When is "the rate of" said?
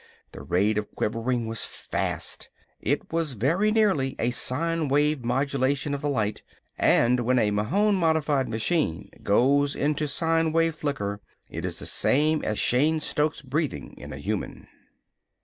0.31-0.89